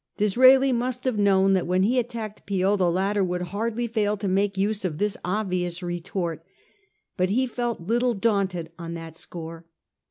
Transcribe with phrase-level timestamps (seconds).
[0.17, 4.27] Disraeli must have known that when he attacked Peel, the latter would hardly fail to
[4.27, 6.43] make use of this obvious retort;
[7.17, 9.67] but he felt little daunted on that score.